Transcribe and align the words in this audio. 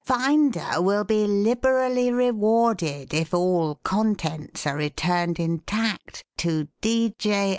Finder 0.03 0.81
will 0.81 1.03
be 1.03 1.27
liberally 1.27 2.11
rewarded 2.11 3.13
if 3.13 3.35
all 3.35 3.75
contents 3.83 4.65
are 4.65 4.75
returned 4.77 5.39
intact 5.39 6.25
to 6.37 6.67
"'D. 6.81 7.13
J. 7.19 7.49